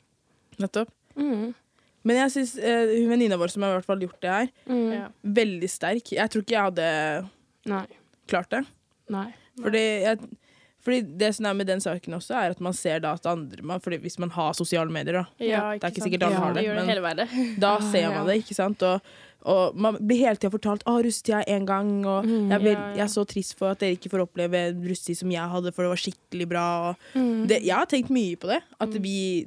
[0.61, 0.91] nettopp.
[1.17, 1.55] Mm.
[2.05, 4.49] Men jeg syns uh, hun venninna vår som har i hvert fall gjort det her,
[4.69, 4.93] Mm.
[4.95, 5.09] Ja.
[5.25, 6.13] veldig sterk.
[6.13, 7.29] Jeg tror ikke jeg hadde
[7.67, 7.87] Nei.
[8.29, 8.65] klart det.
[9.11, 9.27] Nei.
[9.61, 10.19] Fordi, jeg,
[10.81, 13.61] fordi det som er med den saken også, er at man ser da at andre
[13.63, 16.05] man, fordi Hvis man har sosiale medier, da, Ja, det er ikke sant?
[16.13, 16.41] sikkert alle Ja.
[16.41, 17.57] har det, Det gjør det men hele verden.
[17.61, 18.11] da Ah, ser ja.
[18.15, 18.83] man det, ikke sant?
[18.83, 19.01] Og,
[19.45, 22.49] og man blir hele tida fortalt 'Å, russetida én gang', og Mm.
[22.49, 22.95] jeg, er vel, Ja, ja.
[22.97, 25.83] jeg er så trist for at dere ikke får oppleve russetid som jeg hadde, for
[25.83, 26.89] det var skikkelig bra.
[26.91, 27.47] Og Mm.
[27.49, 28.63] det, jeg har tenkt mye på det.
[28.81, 29.45] At vi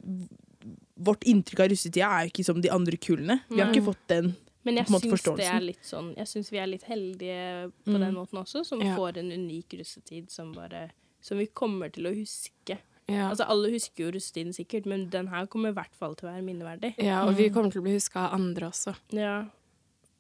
[0.96, 3.40] Vårt inntrykk av russetida er jo ikke som de andre kullene.
[3.50, 4.36] Vi har ikke fått den.
[4.64, 5.56] Men jeg på måte syns det forståelsen.
[5.56, 8.00] er litt sånn Jeg syns vi er litt heldige på Mm.
[8.00, 8.96] den måten også, som Ja.
[8.96, 12.78] får en unik russetid som bare Som vi kommer til å huske.
[13.08, 13.30] Ja.
[13.30, 16.34] Altså Alle husker jo russetiden sikkert, men den her kommer i hvert fall til å
[16.34, 16.96] være minneverdig.
[16.98, 18.96] ja, og vi kommer til å bli huska av andre også.
[19.12, 19.46] Ja.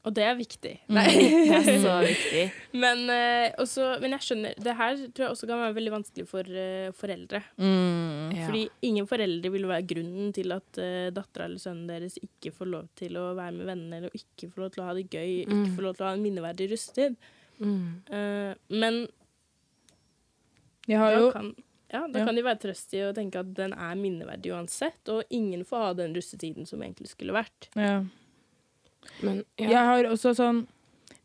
[0.03, 0.71] Og det er viktig.
[0.91, 1.03] Det
[1.55, 2.41] er så viktig.
[2.75, 6.25] Men, uh, også, men jeg skjønner Det her tror jeg også kan være veldig vanskelig
[6.27, 7.39] for uh, foreldre.
[7.57, 8.43] Ja.
[8.49, 12.67] Fordi ingen foreldre vil være grunnen til at uh, dattera eller sønnen deres ikke får
[12.73, 15.31] lov til å være med venner, eller ikke får lov til å ha det gøy,
[15.45, 15.75] ikke Mm.
[15.77, 17.15] får lov til å ha en minneverdig rustetid.
[17.63, 17.85] Mm.
[18.11, 19.07] Eh, men
[20.89, 21.53] Jeg har jo kan,
[21.93, 22.25] ja, da Ja.
[22.25, 25.77] kan de være trøst i å tenke at den er minneverdig uansett, og ingen får
[25.85, 27.69] ha den russetiden som egentlig skulle vært.
[27.77, 28.01] ja.
[29.21, 29.69] Men ja.
[29.69, 30.63] Jeg har også sånn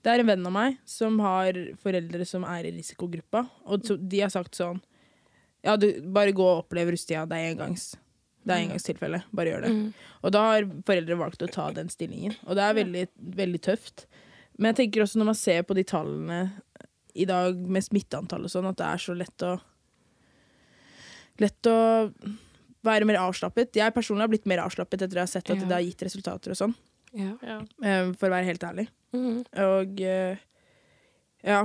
[0.04, 3.96] Det er en venn av meg som har foreldre som er i risikogruppa, og så,
[3.98, 4.80] de har sagt sånn
[5.66, 7.24] Ja, du, bare gå og opplev russetida.
[7.26, 7.88] Det er engangs.
[8.46, 9.18] Det er engangstilfelle.
[9.34, 9.72] Bare gjør det.
[9.74, 9.88] Mm.
[10.22, 12.36] Og da har foreldre valgt å ta den stillingen.
[12.46, 13.02] Og det er veldig,
[13.36, 14.06] veldig tøft.
[14.56, 16.38] Men jeg tenker også når man ser på de tallene
[17.18, 19.56] i dag med smitteantall og sånn, at det er så lett å
[21.38, 21.74] Lett å
[22.82, 23.76] være mer avslappet.
[23.78, 25.68] Jeg personlig har blitt mer avslappet etter at jeg har sett at Ja.
[25.68, 26.74] det har gitt resultater og sånn,
[27.16, 27.34] Ja.
[27.82, 28.88] Eh, for å være helt ærlig.
[29.16, 29.44] Mm.
[29.64, 30.40] Og eh,
[31.46, 31.62] ja.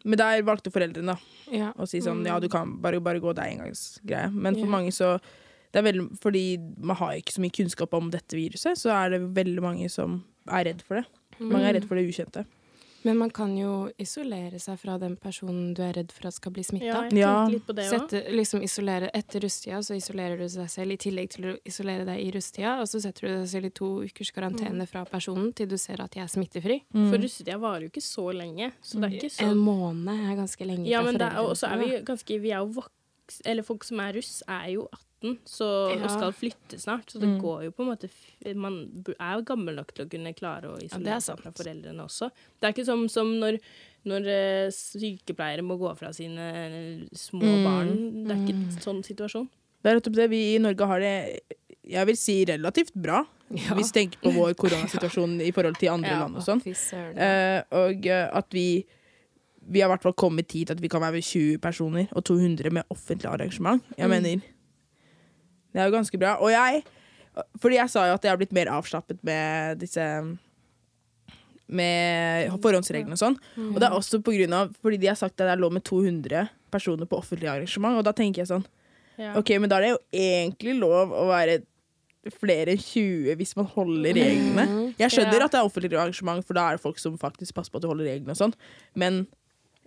[0.00, 1.70] Men der valgte foreldrene da ja.
[1.76, 4.30] å si sånn ja, du kan bare, bare gå, det er engangsgreie.
[4.32, 5.18] Men for mange så
[5.70, 6.44] det er veldig, Fordi
[6.82, 10.22] man har ikke så mye kunnskap om dette viruset, så er det veldig mange som
[10.50, 11.04] er redd for det.
[11.38, 12.42] Mange er redd for det ukjente.
[13.02, 16.52] Men man kan jo isolere seg fra den personen du er redd for at skal
[16.52, 17.06] bli smitta.
[17.16, 17.34] Ja.
[17.88, 22.04] Sette, liksom isolere Etter russetida så isolerer du deg selv i tillegg til å isolere
[22.08, 25.50] deg i russetida, og så setter du deg selv i to ukers karantene fra personen
[25.56, 26.80] til du ser at de er smittefri.
[26.92, 30.38] For russetida varer jo ikke så lenge, så det er ikke så En måned er
[30.38, 32.94] ganske lenge Ja, men er, og så er vi ganske Vi er jo voks...
[33.44, 36.02] Eller folk som er russ, er jo 18 så, Ja.
[36.04, 37.06] og skal flytte snart.
[37.12, 37.40] Så det Mm.
[37.42, 38.08] går jo på en måte
[38.56, 42.00] Man er jo gammel nok til å kunne klare å isolere ja, seg fra foreldrene
[42.06, 42.30] også.
[42.60, 43.58] Det er ikke som, som når,
[44.06, 47.64] når eh, sykepleiere må gå fra sine eh, små Mm.
[47.64, 48.24] barn.
[48.26, 48.64] Det er ikke Mm.
[48.64, 49.48] en sånn situasjon.
[49.82, 50.30] Det er nettopp det.
[50.30, 51.40] Vi i Norge har det
[51.90, 53.74] jeg vil si relativt bra, Ja.
[53.74, 56.62] hvis vi tenker på vår koronasituasjon i forhold til andre Ja, land og sånn.
[56.64, 58.84] Eh, og at vi
[59.68, 62.70] Vi har i hvert fall kommet hit at vi kan være 20 personer og 200
[62.72, 63.82] med offentlig arrangement.
[63.98, 64.10] Jeg Mm.
[64.10, 64.40] mener
[65.72, 66.36] Det er jo ganske bra.
[66.40, 66.82] Og jeg
[67.60, 70.00] Fordi jeg sa jo at jeg har blitt mer avslappet med disse
[71.70, 73.36] med forhåndsreglene og sånn.
[73.70, 75.72] Og det er også på grunn av Fordi de har sagt at det er lov
[75.72, 77.98] med 200 personer på offentlig arrangement.
[78.00, 78.66] Og da tenker jeg sånn
[79.20, 79.34] Ja.
[79.36, 81.62] OK, men da er det jo egentlig lov å være
[82.32, 84.94] flere enn 20 hvis man holder reglene.
[84.98, 85.44] Jeg skjønner Ja.
[85.44, 87.82] at det er offentlig arrangement, for da er det folk som faktisk passer på at
[87.82, 88.54] du holder reglene og sånn,
[88.94, 89.26] men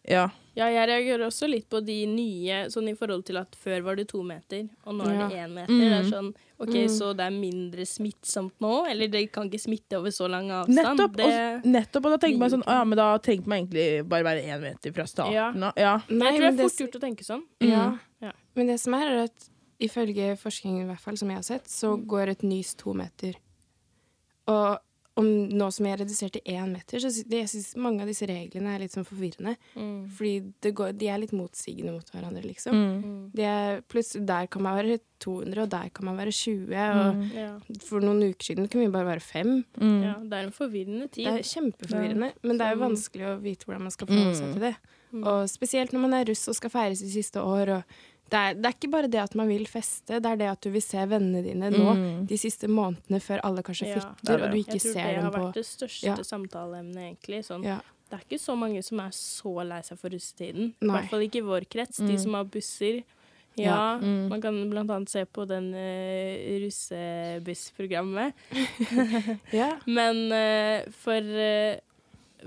[0.08, 0.30] ja.
[0.56, 3.96] Ja, jeg reagerer også litt på de nye, sånn i forhold til at før var
[3.96, 5.74] det to meter, og nå er det én meter.
[5.80, 6.12] Det er Mm.
[6.12, 6.89] sånn, ok, Mm.
[6.94, 8.86] så det er mindre smittsomt nå?
[8.88, 10.76] Eller det kan ikke smitte over så lang avstand?
[10.78, 14.08] Nettopp, det, og, nettopp, og da tenker man sånn, ja, men da tenker man egentlig
[14.08, 15.48] bare være én meter fra starten Ja.
[15.50, 15.74] av.
[15.76, 16.02] Ja.
[16.10, 17.44] Nei, jeg tror det er det- fort gjort å tenke sånn.
[17.62, 17.98] Ja.
[18.22, 18.32] Ja.
[18.56, 19.50] Men det som er, er at
[19.82, 23.34] ifølge forskningen i hvert fall, som jeg har sett, så går et nys to meter.
[24.48, 24.78] Og
[25.15, 28.08] om nå som jeg er redusert til én meter, så sy- jeg synes mange av
[28.08, 29.56] disse reglene er litt sånn forvirrende.
[29.78, 30.10] Mm.
[30.10, 32.73] Fordi det går, de er litt motsigende mot hverandre, liksom.
[32.73, 33.32] Mm.
[33.36, 36.73] De er, plutselig, der kan man være 200, og der kan man være 20.
[36.73, 37.30] Og Mm.
[37.36, 37.60] Ja.
[37.86, 39.63] for noen uker siden kunne vi bare være fem.
[39.80, 40.02] Mm.
[40.04, 41.26] ja, det er en forvirrende tid.
[41.26, 42.89] Det er kjempeforvirrende, men det er jo Sånn.
[42.89, 44.54] vanskelig å vite hvordan man skal forholde seg Mm.
[44.54, 44.76] til det.
[45.13, 45.23] Mm.
[45.28, 47.69] Og spesielt når man er russ og skal feire i siste år.
[47.69, 47.84] Og
[48.30, 50.62] det, er, det er ikke bare det at man vil feste, det er det at
[50.62, 52.26] du vil se vennene dine nå Mm.
[52.28, 55.22] de siste månedene før alle kanskje Ja, og du ikke ser dem på jeg tror
[55.22, 56.16] det har vært det største Ja.
[56.24, 57.44] samtaleemnet, egentlig.
[57.46, 57.64] Sånn.
[57.64, 57.80] ja.
[58.10, 60.74] Det er ikke så mange som er så lei seg for russetiden.
[60.82, 61.98] I hvert fall ikke i vår krets.
[61.98, 62.20] De Mm.
[62.20, 63.04] som har busser.
[63.58, 64.00] Ja, Ja.
[64.00, 64.30] Mm.
[64.30, 68.34] man kan blant annet se på den uh, russebussprogrammet.
[69.52, 69.78] ja.
[69.86, 71.80] Men uh, for, eh,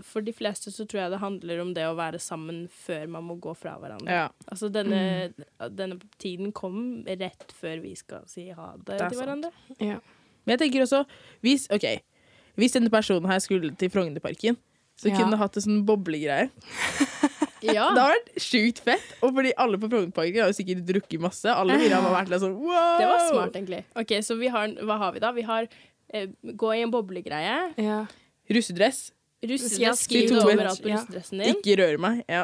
[0.03, 3.25] for de fleste så tror jeg det handler om det å være sammen før man
[3.29, 4.11] må gå fra hverandre.
[4.11, 4.29] Ja.
[4.51, 5.33] Altså denne,
[5.77, 9.53] denne tiden kom rett før vi skal si ha det, Det til hverandre.
[9.81, 9.99] ja.
[10.47, 11.01] Men jeg tenker også,
[11.43, 11.85] hvis, ok,
[12.55, 14.57] hvis denne personen her skulle til Frognerparken,
[14.97, 15.17] så Ja.
[15.19, 16.51] kunne det hatt en sånn boblegreie.
[17.67, 17.89] Ja.
[17.97, 19.03] Det har vært sjukt fett.
[19.25, 21.49] Og fordi alle på Frognerparken har jo sikkert drukket masse.
[21.51, 22.99] Alle ville har vært litt sånn wow!
[23.01, 23.81] Det var smart, egentlig.
[23.97, 25.33] Ok, Så vi har, hva har vi da?
[25.35, 25.67] Vi har
[26.15, 27.57] eh, gå i en boblegreie.
[27.81, 28.05] ja.
[28.53, 29.11] Russedress.
[29.41, 31.51] Ja, Russedress, skriv skriv to overalt på russedressen din.
[31.59, 32.23] Ikke røre meg.
[32.29, 32.41] Ja.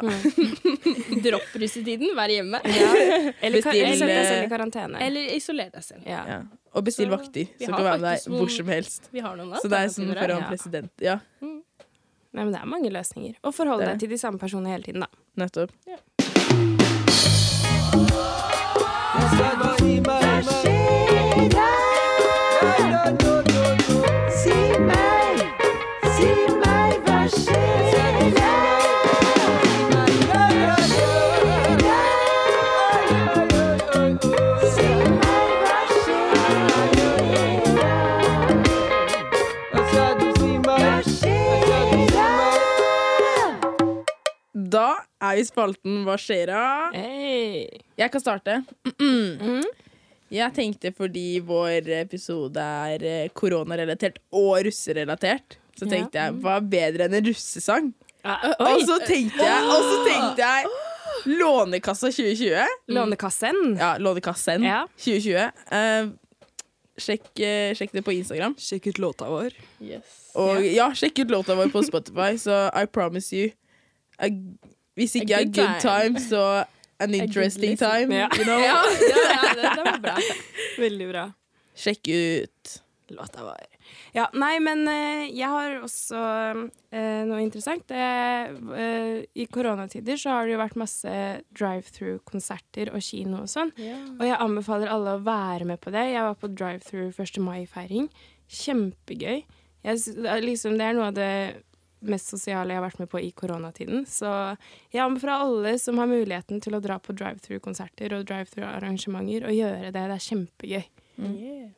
[1.25, 2.59] Dropp russetiden, vær hjemme.
[2.63, 5.01] Eller, ka- Bestill, eller sett deg selv eh, i karantene.
[5.07, 6.05] Eller isoler deg selv.
[6.07, 6.21] ja.
[6.29, 6.41] Ja.
[6.73, 9.09] Og bestill Så vakter, så, kan være med deg hvor som helst.
[9.13, 10.93] Vi har noen Så det er sånn for å foran en president.
[11.05, 11.19] Ja,
[12.33, 13.35] Nei, men det er mange løsninger.
[13.45, 15.09] Og forholde deg til de samme personene hele tiden, da.
[15.37, 15.69] nettopp.
[20.33, 20.82] Da
[45.63, 46.63] spalten Hva skjer da?
[46.93, 47.67] Hey.
[47.99, 48.59] Jeg kan starte.
[48.99, 49.63] Mm.
[50.33, 55.91] Jeg tenkte fordi vår episode er eh, koronarelatert og russerelatert, så Ja.
[55.91, 57.91] tenkte jeg hva er bedre enn en russesang?
[58.23, 58.55] Oi.
[58.65, 60.65] Og så tenkte jeg, og så tenkte jeg
[61.39, 62.65] Lånekassa 2020.
[62.91, 63.77] Lånekassen.
[63.79, 64.81] Ja, Lånekassen Ja.
[64.97, 65.51] 2020.
[65.71, 66.09] Uh,
[66.99, 68.55] sjekk, uh, sjekk det på Instagram.
[68.59, 69.53] Sjekk ut låta vår.
[69.79, 70.17] Yes.
[70.35, 73.51] Og ja, sjekk ut låta vår på Spotify, så I promise you
[74.17, 74.27] a,
[74.99, 76.21] Hvis ikke er good time.
[76.21, 76.63] så
[76.99, 78.13] an interesting time.
[78.13, 78.29] Ja.
[78.37, 78.59] You know?
[78.59, 78.79] Ja,
[79.13, 80.17] ja, ja det, det var bra.
[80.77, 81.27] Veldig bra.
[81.75, 82.79] Sjekk ut.
[83.13, 83.73] Låta vår.
[84.13, 86.19] Ja, nei, men eh, jeg har også
[86.93, 87.83] eh, noe interessant.
[87.89, 87.97] Det,
[88.77, 91.15] eh, I koronatider så har det jo vært masse
[91.57, 93.73] drive-through-konserter og kino og sånn.
[93.75, 96.07] Og jeg anbefaler alle å være med på det.
[96.13, 97.41] Jeg var på drive-through 1.
[97.43, 98.09] mai-feiring.
[98.63, 99.43] Kjempegøy.
[99.83, 101.31] Jeg, liksom, det er noe av det
[102.09, 104.03] mest sosiale jeg har vært med på i koronatiden.
[104.09, 104.29] Så
[104.93, 109.89] jeg anbefaler alle som har muligheten til å dra på drive-through-konserter og drive-through-arrangementer, å gjøre
[109.91, 109.95] det.
[109.95, 110.83] Det er kjempegøy.
[111.23, 111.71] Yeah.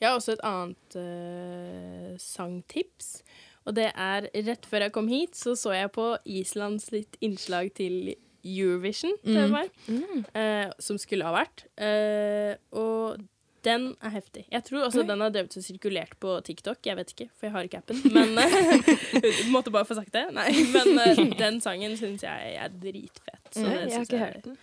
[0.00, 3.16] Jeg har også et annet uh, sangtips.
[3.64, 7.70] Og det er rett før jeg kom hit, så så jeg på Islands litt innslag
[7.78, 8.12] til
[8.44, 9.34] Eurovision, mm.
[9.34, 10.24] det var, Mm.
[10.36, 11.64] uh, som skulle ha vært.
[11.80, 13.22] Uh, og
[13.64, 14.44] den er heftig.
[14.52, 16.80] Jeg tror også den har drevet og sirkulert på TikTok.
[16.86, 18.00] Jeg vet ikke, for jeg har ikke appen.
[18.16, 20.26] Men eh, Måtte bare få sagt det.
[20.36, 23.42] Nei, men eh, den sangen syns jeg er dritfett.
[23.54, 24.58] Så Nei, jeg har ikke hørt den.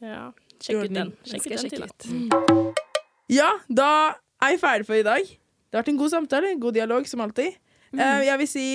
[0.00, 0.22] Ja,
[0.60, 1.12] sjekk ut den.
[1.28, 2.86] Sjekk ut den til, da.
[3.30, 3.90] Ja, da
[4.42, 5.26] er jeg ferdig for i dag.
[5.26, 7.58] Det har vært en god samtale, en god dialog, som alltid.
[7.94, 8.66] Uh, jeg vil si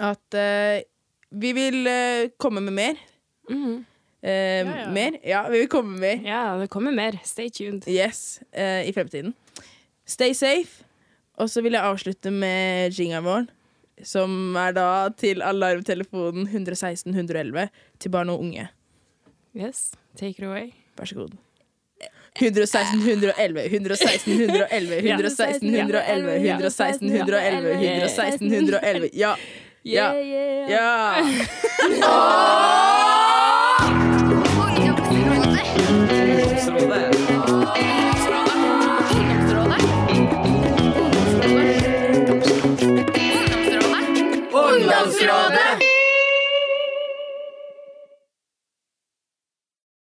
[0.00, 0.76] at uh,
[1.34, 3.02] vi vil uh, komme med mer.
[3.50, 3.82] Mhm.
[4.24, 4.30] Eh,
[4.64, 4.90] Ja, ja.
[4.90, 5.18] Mer?
[5.22, 6.20] Ja, vi vil komme mer.
[6.24, 7.18] Ja, det kommer mer.
[7.24, 7.84] Stay tuned.
[7.88, 9.34] Yes, eh, i fremtiden.
[10.06, 10.84] Stay safe.
[11.36, 13.46] Og så vil jeg avslutte med jingeren vår,
[14.06, 18.68] som er da til alarmtelefonen 116 111 til barn og unge.
[19.54, 20.70] Yes, take it away.
[20.96, 21.34] Vær så god.
[22.40, 29.10] 116 111, 116 111, 116 111, 116 111, 116 111.
[29.14, 29.34] Ja.
[29.84, 30.12] Ja.
[30.14, 31.22] Ja.
[32.00, 33.20] Ja.
[33.94, 34.23] Bye.